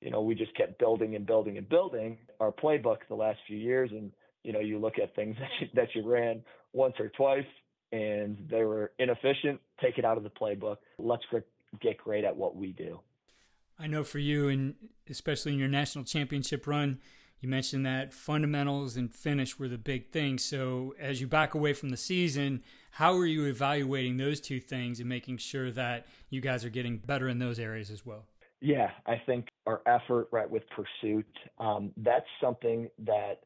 you 0.00 0.10
know, 0.10 0.22
we 0.22 0.34
just 0.34 0.54
kept 0.56 0.78
building 0.78 1.16
and 1.16 1.26
building 1.26 1.58
and 1.58 1.68
building 1.68 2.18
our 2.38 2.52
playbook 2.52 2.98
the 3.08 3.14
last 3.14 3.38
few 3.46 3.56
years 3.56 3.90
and 3.90 4.12
you 4.42 4.52
know, 4.52 4.60
you 4.60 4.78
look 4.78 4.98
at 4.98 5.14
things 5.14 5.36
that 5.40 5.50
you, 5.60 5.68
that 5.74 5.88
you 5.94 6.08
ran 6.08 6.42
once 6.72 6.94
or 6.98 7.08
twice 7.08 7.46
and 7.92 8.46
they 8.48 8.62
were 8.62 8.92
inefficient, 8.98 9.60
take 9.80 9.98
it 9.98 10.04
out 10.04 10.16
of 10.16 10.22
the 10.22 10.30
playbook. 10.30 10.76
Let's 10.98 11.24
get 11.80 11.98
great 11.98 12.24
at 12.24 12.36
what 12.36 12.54
we 12.56 12.72
do. 12.72 13.00
I 13.78 13.86
know 13.86 14.04
for 14.04 14.18
you, 14.18 14.48
and 14.48 14.74
especially 15.08 15.52
in 15.52 15.58
your 15.58 15.68
national 15.68 16.04
championship 16.04 16.66
run, 16.66 17.00
you 17.40 17.48
mentioned 17.48 17.86
that 17.86 18.12
fundamentals 18.12 18.96
and 18.96 19.12
finish 19.12 19.58
were 19.58 19.68
the 19.68 19.78
big 19.78 20.10
things. 20.10 20.44
So, 20.44 20.94
as 21.00 21.20
you 21.22 21.26
back 21.26 21.54
away 21.54 21.72
from 21.72 21.88
the 21.88 21.96
season, 21.96 22.62
how 22.92 23.16
are 23.16 23.24
you 23.24 23.46
evaluating 23.46 24.18
those 24.18 24.40
two 24.40 24.60
things 24.60 25.00
and 25.00 25.08
making 25.08 25.38
sure 25.38 25.70
that 25.70 26.06
you 26.28 26.42
guys 26.42 26.64
are 26.64 26.70
getting 26.70 26.98
better 26.98 27.28
in 27.28 27.38
those 27.38 27.58
areas 27.58 27.90
as 27.90 28.04
well? 28.04 28.26
Yeah, 28.60 28.90
I 29.06 29.20
think 29.24 29.48
our 29.66 29.80
effort, 29.86 30.28
right, 30.30 30.48
with 30.48 30.64
pursuit, 30.68 31.26
um, 31.58 31.92
that's 31.96 32.26
something 32.42 32.88
that, 33.06 33.40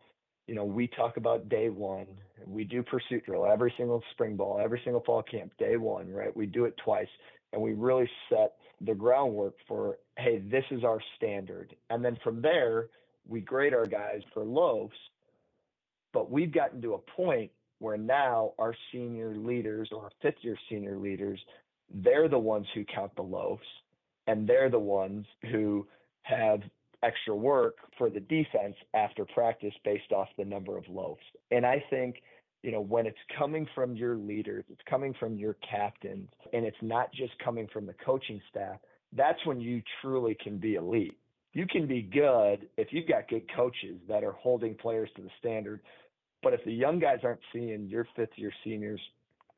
you 0.46 0.54
know, 0.54 0.64
we 0.64 0.86
talk 0.86 1.16
about 1.16 1.48
day 1.48 1.70
one. 1.70 2.06
We 2.46 2.64
do 2.64 2.82
pursuit 2.82 3.24
drill 3.24 3.46
every 3.46 3.72
single 3.76 4.02
spring 4.12 4.36
ball, 4.36 4.60
every 4.62 4.80
single 4.84 5.02
fall 5.04 5.22
camp, 5.22 5.52
day 5.58 5.76
one, 5.76 6.10
right? 6.12 6.34
We 6.36 6.46
do 6.46 6.66
it 6.66 6.76
twice, 6.84 7.08
and 7.52 7.62
we 7.62 7.72
really 7.72 8.08
set 8.28 8.54
the 8.80 8.94
groundwork 8.94 9.54
for, 9.66 9.98
hey, 10.18 10.38
this 10.38 10.64
is 10.70 10.84
our 10.84 10.98
standard. 11.16 11.74
And 11.90 12.04
then 12.04 12.18
from 12.22 12.42
there, 12.42 12.88
we 13.26 13.40
grade 13.40 13.72
our 13.72 13.86
guys 13.86 14.20
for 14.34 14.44
loaves. 14.44 14.96
But 16.12 16.30
we've 16.30 16.52
gotten 16.52 16.82
to 16.82 16.94
a 16.94 16.98
point 16.98 17.50
where 17.78 17.96
now 17.96 18.52
our 18.58 18.74
senior 18.92 19.34
leaders 19.34 19.88
or 19.92 20.10
fifth 20.22 20.38
year 20.42 20.56
senior 20.68 20.98
leaders, 20.98 21.40
they're 21.92 22.28
the 22.28 22.38
ones 22.38 22.66
who 22.74 22.84
count 22.84 23.14
the 23.16 23.22
loaves 23.22 23.64
and 24.26 24.46
they're 24.46 24.70
the 24.70 24.78
ones 24.78 25.26
who 25.50 25.86
have 26.22 26.60
extra 27.04 27.34
work 27.34 27.76
for 27.98 28.10
the 28.10 28.20
defense 28.20 28.76
after 28.94 29.24
practice 29.24 29.74
based 29.84 30.12
off 30.12 30.28
the 30.38 30.44
number 30.44 30.76
of 30.76 30.84
loaves. 30.88 31.22
And 31.50 31.66
I 31.66 31.84
think, 31.90 32.16
you 32.62 32.72
know, 32.72 32.80
when 32.80 33.06
it's 33.06 33.18
coming 33.38 33.66
from 33.74 33.94
your 33.94 34.16
leaders, 34.16 34.64
it's 34.70 34.80
coming 34.88 35.14
from 35.20 35.36
your 35.36 35.56
captains, 35.68 36.30
and 36.52 36.64
it's 36.64 36.76
not 36.80 37.12
just 37.12 37.32
coming 37.44 37.68
from 37.72 37.86
the 37.86 37.94
coaching 38.04 38.40
staff, 38.50 38.78
that's 39.12 39.44
when 39.44 39.60
you 39.60 39.82
truly 40.00 40.36
can 40.42 40.58
be 40.58 40.74
elite. 40.74 41.16
You 41.52 41.66
can 41.66 41.86
be 41.86 42.02
good 42.02 42.68
if 42.76 42.88
you've 42.90 43.06
got 43.06 43.28
good 43.28 43.44
coaches 43.54 44.00
that 44.08 44.24
are 44.24 44.32
holding 44.32 44.74
players 44.74 45.08
to 45.16 45.22
the 45.22 45.30
standard. 45.38 45.80
But 46.42 46.52
if 46.52 46.64
the 46.64 46.72
young 46.72 46.98
guys 46.98 47.18
aren't 47.22 47.40
seeing 47.52 47.86
your 47.86 48.08
fifth 48.16 48.36
year 48.36 48.52
seniors, 48.64 49.00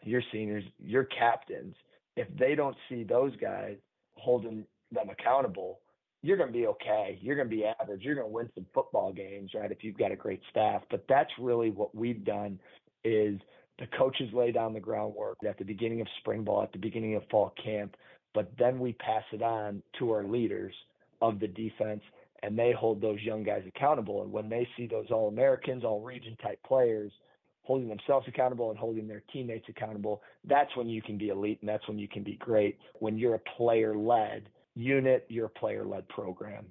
your 0.02 0.22
seniors, 0.30 0.64
your 0.78 1.04
captains, 1.04 1.74
if 2.16 2.28
they 2.38 2.54
don't 2.54 2.76
see 2.88 3.02
those 3.02 3.34
guys 3.36 3.76
holding 4.16 4.66
them 4.92 5.08
accountable, 5.08 5.80
you're 6.26 6.36
going 6.36 6.52
to 6.52 6.58
be 6.58 6.66
okay. 6.66 7.18
You're 7.22 7.36
going 7.36 7.48
to 7.48 7.54
be 7.54 7.64
average. 7.64 8.02
You're 8.02 8.16
going 8.16 8.26
to 8.26 8.32
win 8.32 8.50
some 8.54 8.66
football 8.74 9.12
games, 9.12 9.52
right? 9.54 9.70
If 9.70 9.84
you've 9.84 9.96
got 9.96 10.10
a 10.10 10.16
great 10.16 10.40
staff. 10.50 10.82
But 10.90 11.04
that's 11.08 11.30
really 11.38 11.70
what 11.70 11.94
we've 11.94 12.24
done 12.24 12.58
is 13.04 13.38
the 13.78 13.86
coaches 13.96 14.28
lay 14.32 14.50
down 14.50 14.74
the 14.74 14.80
groundwork 14.80 15.38
at 15.48 15.56
the 15.58 15.64
beginning 15.64 16.00
of 16.00 16.08
spring 16.20 16.42
ball, 16.42 16.62
at 16.62 16.72
the 16.72 16.78
beginning 16.78 17.14
of 17.14 17.22
fall 17.30 17.54
camp, 17.62 17.96
but 18.34 18.50
then 18.58 18.80
we 18.80 18.92
pass 18.94 19.22
it 19.32 19.42
on 19.42 19.82
to 19.98 20.10
our 20.10 20.24
leaders 20.24 20.74
of 21.22 21.38
the 21.38 21.48
defense 21.48 22.02
and 22.42 22.58
they 22.58 22.72
hold 22.72 23.00
those 23.00 23.20
young 23.22 23.42
guys 23.42 23.62
accountable. 23.66 24.22
And 24.22 24.32
when 24.32 24.48
they 24.48 24.68
see 24.76 24.86
those 24.86 25.06
all 25.10 25.28
Americans, 25.28 25.84
all 25.84 26.00
region 26.00 26.36
type 26.42 26.58
players 26.66 27.12
holding 27.62 27.88
themselves 27.88 28.26
accountable 28.28 28.70
and 28.70 28.78
holding 28.78 29.08
their 29.08 29.22
teammates 29.32 29.66
accountable, 29.68 30.22
that's 30.44 30.74
when 30.76 30.88
you 30.88 31.02
can 31.02 31.16
be 31.18 31.28
elite 31.28 31.58
and 31.60 31.68
that's 31.68 31.86
when 31.88 31.98
you 31.98 32.08
can 32.08 32.22
be 32.22 32.36
great. 32.36 32.78
When 32.98 33.16
you're 33.16 33.36
a 33.36 33.56
player 33.56 33.96
led 33.96 34.48
unit, 34.76 35.26
you're 35.28 35.48
player 35.48 35.84
led 35.84 36.08
program. 36.08 36.66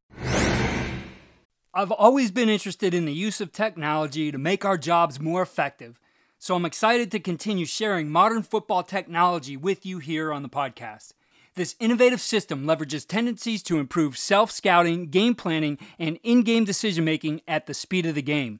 I've 1.74 1.92
always 1.92 2.32
been 2.32 2.48
interested 2.48 2.94
in 2.94 3.06
the 3.06 3.14
use 3.14 3.42
of 3.42 3.52
technology 3.52 4.32
to 4.32 4.38
make 4.38 4.64
our 4.64 4.78
jobs 4.78 5.20
more 5.20 5.42
effective. 5.42 6.00
So 6.38 6.56
I'm 6.56 6.66
excited 6.66 7.12
to 7.12 7.20
continue 7.20 7.66
sharing 7.66 8.10
modern 8.10 8.44
football 8.44 8.84
technology 8.84 9.58
with 9.58 9.86
you 9.86 10.00
here 10.00 10.32
on 10.32 10.44
the 10.44 10.50
podcast. 10.50 11.14
This 11.56 11.76
innovative 11.80 12.22
system 12.22 12.66
leverages 12.66 13.08
tendencies 13.08 13.64
to 13.64 13.80
improve 13.80 14.18
self 14.18 14.52
scouting, 14.52 15.08
game 15.08 15.36
planning, 15.36 15.78
and 15.98 16.20
in 16.22 16.44
game 16.44 16.66
decision 16.66 17.06
making 17.06 17.42
at 17.48 17.66
the 17.66 17.74
speed 17.74 18.06
of 18.06 18.16
the 18.16 18.22
game. 18.22 18.60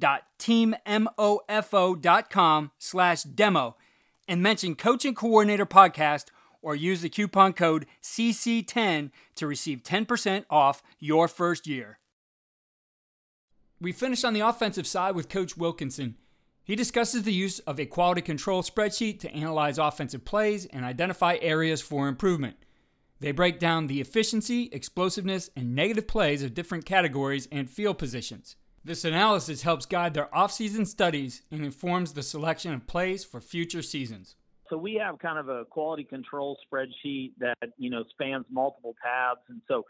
www.teammofo.com 0.00 2.70
slash 2.78 3.22
demo 3.22 3.76
and 4.26 4.42
mention 4.42 4.74
Coach 4.74 5.04
and 5.04 5.14
Coordinator 5.16 5.66
Podcast 5.66 6.26
or 6.62 6.74
use 6.74 7.02
the 7.02 7.10
coupon 7.10 7.52
code 7.52 7.84
CC10 8.02 9.10
to 9.36 9.46
receive 9.46 9.82
10% 9.82 10.46
off 10.48 10.82
your 10.98 11.28
first 11.28 11.66
year. 11.66 11.98
We 13.80 13.92
finish 13.92 14.24
on 14.24 14.32
the 14.32 14.40
offensive 14.40 14.86
side 14.86 15.14
with 15.14 15.28
Coach 15.28 15.58
Wilkinson. 15.58 16.16
He 16.62 16.74
discusses 16.74 17.24
the 17.24 17.34
use 17.34 17.58
of 17.60 17.78
a 17.78 17.84
quality 17.84 18.22
control 18.22 18.62
spreadsheet 18.62 19.20
to 19.20 19.34
analyze 19.34 19.76
offensive 19.76 20.24
plays 20.24 20.64
and 20.66 20.86
identify 20.86 21.36
areas 21.42 21.82
for 21.82 22.08
improvement. 22.08 22.56
They 23.20 23.32
break 23.32 23.58
down 23.58 23.86
the 23.86 24.00
efficiency, 24.00 24.70
explosiveness, 24.72 25.50
and 25.54 25.74
negative 25.74 26.08
plays 26.08 26.42
of 26.42 26.54
different 26.54 26.86
categories 26.86 27.46
and 27.52 27.68
field 27.68 27.98
positions. 27.98 28.56
This 28.86 29.06
analysis 29.06 29.62
helps 29.62 29.86
guide 29.86 30.12
their 30.12 30.34
off-season 30.36 30.84
studies 30.84 31.40
and 31.50 31.64
informs 31.64 32.12
the 32.12 32.22
selection 32.22 32.74
of 32.74 32.86
plays 32.86 33.24
for 33.24 33.40
future 33.40 33.80
seasons. 33.80 34.36
So 34.68 34.76
we 34.76 35.00
have 35.02 35.18
kind 35.18 35.38
of 35.38 35.48
a 35.48 35.64
quality 35.64 36.04
control 36.04 36.58
spreadsheet 36.66 37.32
that, 37.38 37.56
you 37.78 37.88
know, 37.88 38.04
spans 38.10 38.44
multiple 38.50 38.94
tabs. 39.02 39.40
And 39.48 39.62
so 39.68 39.84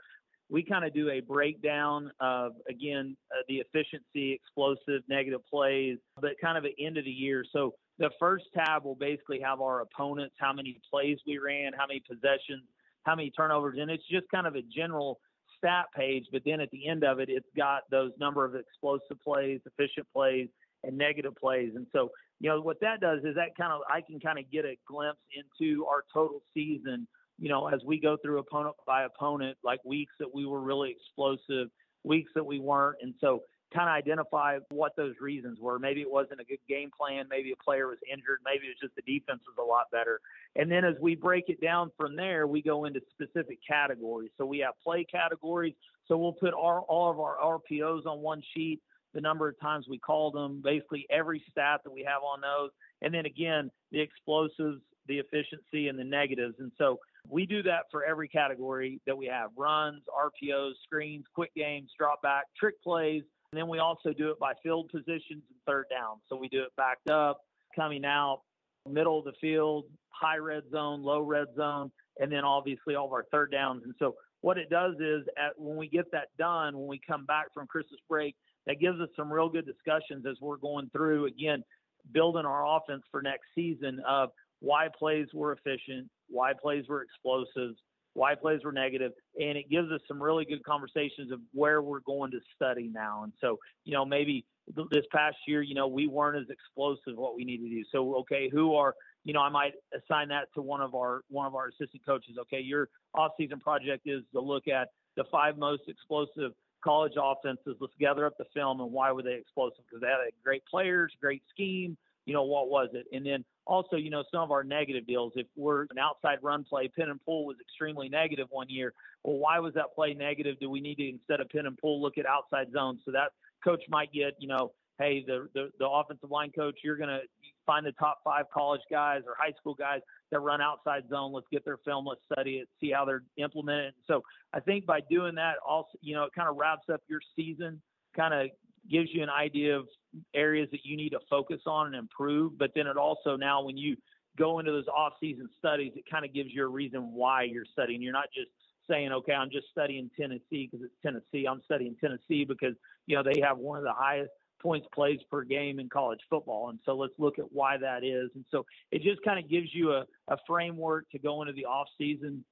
we 0.48 0.62
kind 0.62 0.84
of 0.84 0.94
do 0.94 1.10
a 1.10 1.18
breakdown 1.18 2.12
of, 2.20 2.52
again, 2.70 3.16
uh, 3.32 3.42
the 3.48 3.56
efficiency, 3.56 4.32
explosive, 4.32 5.02
negative 5.08 5.40
plays, 5.50 5.98
but 6.20 6.30
kind 6.40 6.56
of 6.56 6.64
at 6.64 6.70
end 6.78 6.96
of 6.96 7.04
the 7.04 7.10
year. 7.10 7.44
So 7.52 7.74
the 7.98 8.10
first 8.20 8.44
tab 8.54 8.84
will 8.84 8.94
basically 8.94 9.40
have 9.40 9.60
our 9.60 9.80
opponents, 9.80 10.36
how 10.38 10.52
many 10.52 10.78
plays 10.88 11.18
we 11.26 11.38
ran, 11.38 11.72
how 11.76 11.86
many 11.88 12.00
possessions, 12.08 12.62
how 13.02 13.16
many 13.16 13.32
turnovers, 13.32 13.76
and 13.80 13.90
it's 13.90 14.06
just 14.08 14.26
kind 14.32 14.46
of 14.46 14.54
a 14.54 14.62
general– 14.62 15.18
stat 15.64 15.86
page, 15.96 16.26
but 16.30 16.42
then 16.44 16.60
at 16.60 16.70
the 16.70 16.86
end 16.86 17.04
of 17.04 17.20
it, 17.20 17.28
it's 17.28 17.48
got 17.56 17.82
those 17.90 18.12
number 18.18 18.44
of 18.44 18.54
explosive 18.54 19.20
plays, 19.24 19.60
efficient 19.64 20.06
plays, 20.12 20.48
and 20.82 20.96
negative 20.96 21.34
plays. 21.36 21.72
And 21.74 21.86
so, 21.92 22.10
you 22.40 22.50
know, 22.50 22.60
what 22.60 22.80
that 22.80 23.00
does 23.00 23.20
is 23.24 23.34
that 23.36 23.56
kind 23.56 23.72
of 23.72 23.80
I 23.90 24.00
can 24.00 24.20
kind 24.20 24.38
of 24.38 24.50
get 24.50 24.64
a 24.64 24.76
glimpse 24.86 25.20
into 25.34 25.86
our 25.86 26.04
total 26.12 26.42
season. 26.52 27.06
You 27.38 27.48
know, 27.48 27.66
as 27.68 27.80
we 27.84 27.98
go 27.98 28.16
through 28.22 28.38
opponent 28.38 28.76
by 28.86 29.04
opponent, 29.04 29.56
like 29.64 29.80
weeks 29.84 30.12
that 30.20 30.32
we 30.32 30.46
were 30.46 30.60
really 30.60 30.90
explosive, 30.90 31.68
weeks 32.04 32.30
that 32.34 32.44
we 32.44 32.60
weren't, 32.60 32.98
and 33.02 33.14
so 33.20 33.40
kind 33.74 33.88
of 33.88 33.94
identify 33.94 34.58
what 34.70 34.94
those 34.96 35.14
reasons 35.20 35.58
were. 35.60 35.78
Maybe 35.78 36.00
it 36.00 36.10
wasn't 36.10 36.40
a 36.40 36.44
good 36.44 36.60
game 36.68 36.90
plan. 36.96 37.26
Maybe 37.28 37.52
a 37.52 37.62
player 37.62 37.88
was 37.88 37.98
injured. 38.10 38.38
Maybe 38.44 38.66
it 38.66 38.76
was 38.80 38.80
just 38.80 38.94
the 38.94 39.02
defense 39.02 39.40
was 39.46 39.56
a 39.58 39.66
lot 39.66 39.90
better. 39.90 40.20
And 40.56 40.70
then 40.70 40.84
as 40.84 40.94
we 41.00 41.14
break 41.14 41.48
it 41.48 41.60
down 41.60 41.90
from 41.98 42.16
there, 42.16 42.46
we 42.46 42.62
go 42.62 42.84
into 42.84 43.00
specific 43.10 43.58
categories. 43.66 44.30
So 44.38 44.46
we 44.46 44.58
have 44.60 44.74
play 44.82 45.04
categories. 45.04 45.74
So 46.06 46.16
we'll 46.16 46.32
put 46.32 46.54
our, 46.54 46.80
all 46.82 47.10
of 47.10 47.18
our 47.18 47.36
RPOs 47.38 48.06
on 48.06 48.20
one 48.20 48.42
sheet, 48.54 48.80
the 49.14 49.20
number 49.20 49.48
of 49.48 49.58
times 49.60 49.86
we 49.88 49.98
called 49.98 50.34
them, 50.34 50.60
basically 50.62 51.06
every 51.10 51.42
stat 51.50 51.80
that 51.84 51.90
we 51.90 52.02
have 52.02 52.22
on 52.22 52.40
those. 52.40 52.70
And 53.02 53.12
then 53.12 53.26
again, 53.26 53.70
the 53.90 54.00
explosives, 54.00 54.80
the 55.06 55.18
efficiency, 55.18 55.88
and 55.88 55.98
the 55.98 56.04
negatives. 56.04 56.54
And 56.58 56.72
so 56.78 56.98
we 57.28 57.46
do 57.46 57.62
that 57.62 57.84
for 57.90 58.04
every 58.04 58.28
category 58.28 59.00
that 59.06 59.16
we 59.16 59.26
have 59.26 59.50
runs, 59.56 60.02
RPOs, 60.08 60.72
screens, 60.84 61.24
quick 61.34 61.54
games, 61.54 61.90
drop 61.98 62.22
back, 62.22 62.44
trick 62.58 62.80
plays, 62.82 63.22
and 63.54 63.60
then 63.60 63.68
we 63.68 63.78
also 63.78 64.12
do 64.12 64.32
it 64.32 64.38
by 64.40 64.52
field 64.64 64.88
positions 64.88 65.44
and 65.48 65.58
third 65.64 65.84
down. 65.88 66.16
So 66.28 66.34
we 66.34 66.48
do 66.48 66.64
it 66.64 66.70
backed 66.76 67.08
up, 67.08 67.42
coming 67.76 68.04
out, 68.04 68.40
middle 68.84 69.20
of 69.20 69.24
the 69.24 69.32
field, 69.40 69.84
high 70.08 70.38
red 70.38 70.64
zone, 70.72 71.04
low 71.04 71.20
red 71.20 71.46
zone, 71.54 71.92
and 72.18 72.32
then 72.32 72.40
obviously 72.40 72.96
all 72.96 73.06
of 73.06 73.12
our 73.12 73.26
third 73.30 73.52
downs. 73.52 73.82
And 73.84 73.94
so 74.00 74.16
what 74.40 74.58
it 74.58 74.70
does 74.70 74.96
is 74.98 75.22
at, 75.38 75.56
when 75.56 75.76
we 75.76 75.88
get 75.88 76.10
that 76.10 76.30
done, 76.36 76.76
when 76.76 76.88
we 76.88 77.00
come 77.06 77.26
back 77.26 77.54
from 77.54 77.68
Christmas 77.68 78.00
break, 78.08 78.34
that 78.66 78.80
gives 78.80 78.98
us 78.98 79.08
some 79.14 79.32
real 79.32 79.48
good 79.48 79.66
discussions 79.66 80.26
as 80.28 80.34
we're 80.40 80.56
going 80.56 80.90
through 80.90 81.26
again, 81.26 81.62
building 82.10 82.46
our 82.46 82.66
offense 82.76 83.04
for 83.12 83.22
next 83.22 83.44
season 83.54 84.00
of 84.04 84.30
why 84.58 84.88
plays 84.98 85.28
were 85.32 85.52
efficient, 85.52 86.08
why 86.28 86.54
plays 86.60 86.86
were 86.88 87.02
explosives, 87.02 87.78
why 88.14 88.34
plays 88.34 88.60
were 88.64 88.72
negative, 88.72 89.12
and 89.38 89.58
it 89.58 89.68
gives 89.68 89.90
us 89.90 90.00
some 90.08 90.22
really 90.22 90.44
good 90.44 90.64
conversations 90.64 91.30
of 91.30 91.40
where 91.52 91.82
we're 91.82 92.00
going 92.00 92.30
to 92.30 92.40
study 92.54 92.90
now. 92.92 93.24
And 93.24 93.32
so, 93.40 93.58
you 93.84 93.92
know, 93.92 94.04
maybe 94.04 94.44
this 94.90 95.04
past 95.12 95.36
year, 95.46 95.62
you 95.62 95.74
know, 95.74 95.88
we 95.88 96.06
weren't 96.06 96.38
as 96.38 96.48
explosive 96.48 97.16
what 97.16 97.36
we 97.36 97.44
need 97.44 97.58
to 97.58 97.68
do. 97.68 97.82
So, 97.92 98.16
okay, 98.20 98.48
who 98.50 98.74
are, 98.74 98.94
you 99.24 99.32
know, 99.32 99.40
I 99.40 99.50
might 99.50 99.72
assign 99.92 100.28
that 100.28 100.46
to 100.54 100.62
one 100.62 100.80
of 100.80 100.94
our 100.94 101.22
one 101.28 101.46
of 101.46 101.54
our 101.54 101.68
assistant 101.68 102.04
coaches. 102.06 102.36
Okay, 102.42 102.60
your 102.60 102.88
off-season 103.14 103.60
project 103.60 104.06
is 104.06 104.22
to 104.32 104.40
look 104.40 104.68
at 104.68 104.88
the 105.16 105.24
five 105.30 105.58
most 105.58 105.82
explosive 105.88 106.52
college 106.82 107.14
offenses. 107.20 107.76
Let's 107.80 107.94
gather 107.98 108.26
up 108.26 108.34
the 108.38 108.44
film 108.54 108.80
and 108.80 108.92
why 108.92 109.10
were 109.10 109.22
they 109.22 109.34
explosive? 109.34 109.84
Because 109.88 110.02
they 110.02 110.08
had 110.08 110.18
great 110.44 110.62
players, 110.70 111.12
great 111.20 111.42
scheme, 111.50 111.96
you 112.26 112.34
know, 112.34 112.44
what 112.44 112.68
was 112.68 112.90
it? 112.92 113.06
And 113.12 113.24
then 113.24 113.44
also, 113.66 113.96
you 113.96 114.10
know, 114.10 114.24
some 114.30 114.42
of 114.42 114.50
our 114.50 114.64
negative 114.64 115.06
deals. 115.06 115.32
If 115.36 115.46
we're 115.56 115.82
an 115.82 115.98
outside 116.00 116.38
run 116.42 116.64
play, 116.64 116.90
pin 116.94 117.10
and 117.10 117.24
pull 117.24 117.46
was 117.46 117.56
extremely 117.60 118.08
negative 118.08 118.48
one 118.50 118.68
year. 118.68 118.92
Well, 119.22 119.38
why 119.38 119.58
was 119.58 119.74
that 119.74 119.94
play 119.94 120.14
negative? 120.14 120.56
Do 120.60 120.70
we 120.70 120.80
need 120.80 120.96
to 120.96 121.08
instead 121.08 121.40
of 121.40 121.48
pin 121.48 121.66
and 121.66 121.76
pull 121.78 122.00
look 122.02 122.18
at 122.18 122.26
outside 122.26 122.68
zones? 122.72 123.00
So 123.04 123.12
that 123.12 123.32
coach 123.62 123.82
might 123.88 124.12
get, 124.12 124.34
you 124.38 124.48
know, 124.48 124.72
hey, 124.98 125.24
the 125.26 125.48
the, 125.54 125.70
the 125.78 125.88
offensive 125.88 126.30
line 126.30 126.52
coach, 126.52 126.78
you're 126.84 126.96
gonna 126.96 127.20
find 127.66 127.86
the 127.86 127.92
top 127.92 128.18
five 128.22 128.44
college 128.52 128.82
guys 128.90 129.22
or 129.26 129.34
high 129.38 129.52
school 129.58 129.74
guys 129.74 130.00
that 130.30 130.40
run 130.40 130.60
outside 130.60 131.04
zone. 131.08 131.32
Let's 131.32 131.46
get 131.50 131.64
their 131.64 131.78
film. 131.78 132.06
Let's 132.06 132.20
study 132.30 132.56
it. 132.56 132.68
See 132.80 132.90
how 132.90 133.04
they're 133.04 133.22
implemented. 133.36 133.94
So 134.06 134.22
I 134.52 134.60
think 134.60 134.84
by 134.84 135.00
doing 135.10 135.34
that, 135.36 135.54
also, 135.66 135.88
you 136.00 136.14
know, 136.14 136.24
it 136.24 136.32
kind 136.34 136.48
of 136.48 136.56
wraps 136.56 136.88
up 136.92 137.00
your 137.08 137.20
season. 137.34 137.80
Kind 138.14 138.34
of 138.34 138.50
gives 138.90 139.08
you 139.12 139.22
an 139.22 139.30
idea 139.30 139.76
of 139.76 139.86
areas 140.34 140.68
that 140.70 140.80
you 140.84 140.96
need 140.96 141.10
to 141.10 141.20
focus 141.28 141.60
on 141.66 141.88
and 141.88 141.96
improve. 141.96 142.58
But 142.58 142.70
then 142.74 142.86
it 142.86 142.96
also 142.96 143.36
now 143.36 143.62
when 143.62 143.76
you 143.76 143.96
go 144.38 144.58
into 144.58 144.72
those 144.72 144.88
off-season 144.88 145.48
studies, 145.58 145.92
it 145.96 146.04
kind 146.10 146.24
of 146.24 146.34
gives 146.34 146.50
you 146.52 146.64
a 146.64 146.68
reason 146.68 147.12
why 147.12 147.44
you're 147.44 147.66
studying. 147.72 148.02
You're 148.02 148.12
not 148.12 148.28
just 148.34 148.50
saying, 148.88 149.12
okay, 149.12 149.32
I'm 149.32 149.50
just 149.50 149.66
studying 149.70 150.10
Tennessee 150.18 150.68
because 150.70 150.84
it's 150.84 150.94
Tennessee. 151.02 151.46
I'm 151.46 151.62
studying 151.64 151.96
Tennessee 152.00 152.44
because 152.44 152.74
you 153.06 153.16
know 153.16 153.22
they 153.22 153.40
have 153.40 153.58
one 153.58 153.78
of 153.78 153.84
the 153.84 153.92
highest 153.92 154.30
points 154.60 154.88
plays 154.94 155.20
per 155.30 155.42
game 155.42 155.78
in 155.78 155.88
college 155.88 156.20
football. 156.30 156.70
And 156.70 156.78
so 156.86 156.96
let's 156.96 157.12
look 157.18 157.38
at 157.38 157.44
why 157.52 157.76
that 157.76 158.02
is. 158.02 158.30
And 158.34 158.44
so 158.50 158.64
it 158.90 159.02
just 159.02 159.22
kind 159.22 159.42
of 159.42 159.50
gives 159.50 159.68
you 159.74 159.92
a, 159.92 160.06
a 160.28 160.38
framework 160.46 161.08
to 161.10 161.18
go 161.18 161.42
into 161.42 161.52
the 161.52 161.66
off 161.66 161.86
season 161.98 162.42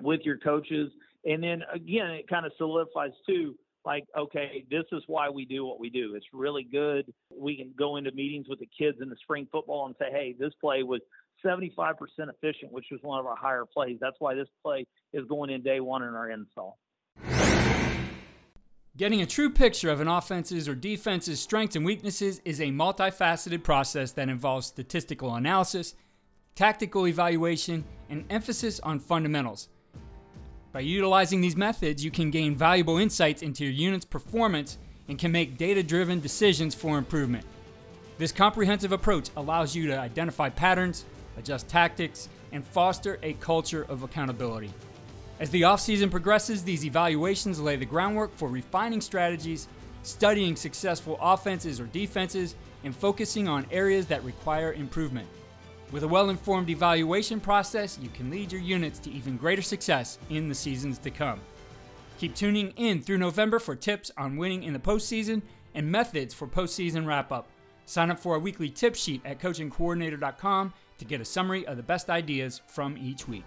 with 0.00 0.20
your 0.22 0.38
coaches. 0.38 0.90
And 1.24 1.42
then 1.42 1.62
again, 1.72 2.10
it 2.10 2.28
kind 2.28 2.46
of 2.46 2.52
solidifies 2.58 3.10
too 3.26 3.56
like, 3.88 4.04
okay, 4.16 4.66
this 4.70 4.84
is 4.92 5.02
why 5.06 5.30
we 5.30 5.46
do 5.46 5.64
what 5.64 5.80
we 5.80 5.88
do. 5.88 6.14
It's 6.14 6.26
really 6.34 6.62
good. 6.62 7.10
We 7.34 7.56
can 7.56 7.72
go 7.76 7.96
into 7.96 8.12
meetings 8.12 8.46
with 8.46 8.58
the 8.58 8.68
kids 8.78 8.98
in 9.00 9.08
the 9.08 9.16
spring 9.22 9.48
football 9.50 9.86
and 9.86 9.94
say, 9.98 10.10
hey, 10.10 10.36
this 10.38 10.52
play 10.60 10.82
was 10.82 11.00
75% 11.42 11.94
efficient, 12.18 12.70
which 12.70 12.84
was 12.90 13.00
one 13.00 13.18
of 13.18 13.24
our 13.24 13.34
higher 13.34 13.64
plays. 13.64 13.96
That's 13.98 14.16
why 14.18 14.34
this 14.34 14.48
play 14.62 14.84
is 15.14 15.24
going 15.26 15.48
in 15.48 15.62
day 15.62 15.80
one 15.80 16.02
in 16.02 16.10
our 16.10 16.30
install. 16.30 16.76
Getting 18.94 19.22
a 19.22 19.26
true 19.26 19.48
picture 19.48 19.88
of 19.88 20.02
an 20.02 20.08
offense's 20.08 20.68
or 20.68 20.74
defense's 20.74 21.40
strengths 21.40 21.74
and 21.74 21.86
weaknesses 21.86 22.42
is 22.44 22.60
a 22.60 22.64
multifaceted 22.64 23.62
process 23.62 24.12
that 24.12 24.28
involves 24.28 24.66
statistical 24.66 25.34
analysis, 25.34 25.94
tactical 26.54 27.06
evaluation, 27.06 27.84
and 28.10 28.26
emphasis 28.28 28.80
on 28.80 28.98
fundamentals. 28.98 29.70
By 30.70 30.80
utilizing 30.80 31.40
these 31.40 31.56
methods, 31.56 32.04
you 32.04 32.10
can 32.10 32.30
gain 32.30 32.54
valuable 32.54 32.98
insights 32.98 33.40
into 33.42 33.64
your 33.64 33.72
unit's 33.72 34.04
performance 34.04 34.76
and 35.08 35.18
can 35.18 35.32
make 35.32 35.56
data 35.56 35.82
driven 35.82 36.20
decisions 36.20 36.74
for 36.74 36.98
improvement. 36.98 37.46
This 38.18 38.32
comprehensive 38.32 38.92
approach 38.92 39.30
allows 39.36 39.74
you 39.74 39.86
to 39.86 39.98
identify 39.98 40.50
patterns, 40.50 41.06
adjust 41.38 41.68
tactics, 41.68 42.28
and 42.52 42.66
foster 42.66 43.18
a 43.22 43.32
culture 43.34 43.86
of 43.88 44.02
accountability. 44.02 44.70
As 45.40 45.48
the 45.50 45.62
offseason 45.62 46.10
progresses, 46.10 46.62
these 46.62 46.84
evaluations 46.84 47.60
lay 47.60 47.76
the 47.76 47.86
groundwork 47.86 48.36
for 48.36 48.48
refining 48.48 49.00
strategies, 49.00 49.68
studying 50.02 50.54
successful 50.54 51.16
offenses 51.22 51.80
or 51.80 51.86
defenses, 51.86 52.56
and 52.84 52.94
focusing 52.94 53.48
on 53.48 53.66
areas 53.70 54.06
that 54.06 54.22
require 54.22 54.74
improvement. 54.74 55.28
With 55.90 56.02
a 56.02 56.08
well 56.08 56.28
informed 56.28 56.68
evaluation 56.68 57.40
process, 57.40 57.98
you 58.02 58.10
can 58.10 58.30
lead 58.30 58.52
your 58.52 58.60
units 58.60 58.98
to 59.00 59.10
even 59.10 59.38
greater 59.38 59.62
success 59.62 60.18
in 60.28 60.48
the 60.48 60.54
seasons 60.54 60.98
to 60.98 61.10
come. 61.10 61.40
Keep 62.18 62.34
tuning 62.34 62.72
in 62.76 63.00
through 63.00 63.18
November 63.18 63.58
for 63.58 63.74
tips 63.74 64.10
on 64.18 64.36
winning 64.36 64.64
in 64.64 64.74
the 64.74 64.78
postseason 64.78 65.40
and 65.74 65.90
methods 65.90 66.34
for 66.34 66.46
postseason 66.46 67.06
wrap 67.06 67.32
up. 67.32 67.48
Sign 67.86 68.10
up 68.10 68.18
for 68.18 68.34
our 68.34 68.38
weekly 68.38 68.68
tip 68.68 68.94
sheet 68.94 69.22
at 69.24 69.40
coachingcoordinator.com 69.40 70.74
to 70.98 71.04
get 71.06 71.22
a 71.22 71.24
summary 71.24 71.66
of 71.66 71.78
the 71.78 71.82
best 71.82 72.10
ideas 72.10 72.60
from 72.66 72.98
each 72.98 73.26
week. 73.26 73.46